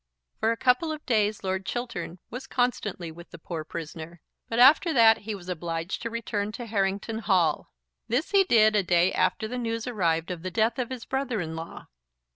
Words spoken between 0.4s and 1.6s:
a couple of days